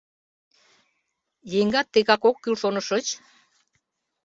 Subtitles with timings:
[1.59, 3.07] Еҥгат тегак ок кӱл, шонышыч.